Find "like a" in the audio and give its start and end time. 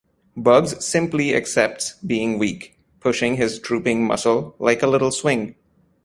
4.57-4.87